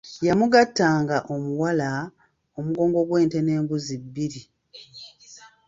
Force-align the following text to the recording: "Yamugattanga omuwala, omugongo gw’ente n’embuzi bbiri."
"Yamugattanga 0.27 1.17
omuwala, 1.33 1.89
omugongo 2.59 2.99
gw’ente 3.07 3.39
n’embuzi 3.41 3.95
bbiri." 4.03 4.41